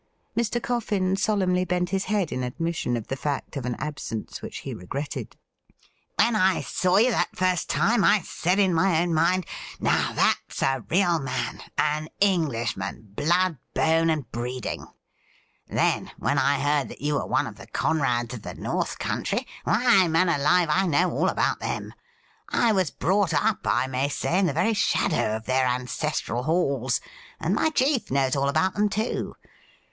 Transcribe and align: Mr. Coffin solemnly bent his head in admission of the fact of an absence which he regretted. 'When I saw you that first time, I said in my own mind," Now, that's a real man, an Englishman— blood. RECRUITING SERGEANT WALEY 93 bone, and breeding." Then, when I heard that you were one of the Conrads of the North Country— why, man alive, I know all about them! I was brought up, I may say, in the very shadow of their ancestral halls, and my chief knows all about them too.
Mr. 0.35 0.59
Coffin 0.59 1.15
solemnly 1.15 1.63
bent 1.63 1.91
his 1.91 2.05
head 2.05 2.31
in 2.31 2.41
admission 2.41 2.97
of 2.97 3.05
the 3.05 3.15
fact 3.15 3.55
of 3.55 3.67
an 3.67 3.75
absence 3.77 4.41
which 4.41 4.61
he 4.65 4.73
regretted. 4.73 5.37
'When 6.17 6.35
I 6.35 6.61
saw 6.61 6.97
you 6.97 7.11
that 7.11 7.35
first 7.37 7.69
time, 7.69 8.03
I 8.03 8.21
said 8.23 8.57
in 8.57 8.73
my 8.73 8.99
own 9.03 9.13
mind," 9.13 9.45
Now, 9.79 10.11
that's 10.13 10.59
a 10.63 10.83
real 10.89 11.19
man, 11.19 11.61
an 11.77 12.09
Englishman— 12.19 13.09
blood. 13.15 13.59
RECRUITING 13.75 13.75
SERGEANT 13.75 13.75
WALEY 13.75 13.91
93 13.91 13.99
bone, 13.99 14.09
and 14.09 14.31
breeding." 14.31 14.87
Then, 15.67 16.11
when 16.17 16.39
I 16.39 16.59
heard 16.59 16.89
that 16.89 17.01
you 17.01 17.13
were 17.13 17.27
one 17.27 17.45
of 17.45 17.57
the 17.57 17.67
Conrads 17.67 18.33
of 18.33 18.41
the 18.41 18.55
North 18.55 18.97
Country— 18.97 19.45
why, 19.65 20.07
man 20.07 20.29
alive, 20.29 20.69
I 20.71 20.87
know 20.87 21.11
all 21.11 21.29
about 21.29 21.59
them! 21.59 21.93
I 22.49 22.71
was 22.71 22.89
brought 22.89 23.35
up, 23.35 23.59
I 23.67 23.85
may 23.85 24.09
say, 24.09 24.39
in 24.39 24.47
the 24.47 24.53
very 24.53 24.73
shadow 24.73 25.35
of 25.35 25.45
their 25.45 25.67
ancestral 25.67 26.41
halls, 26.41 27.01
and 27.39 27.53
my 27.53 27.69
chief 27.69 28.09
knows 28.09 28.35
all 28.35 28.49
about 28.49 28.73
them 28.73 28.89
too. 28.89 29.35